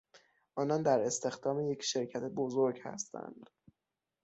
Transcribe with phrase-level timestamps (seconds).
[0.55, 3.49] آنان در استخدام یک شرکت بزرگ هستند.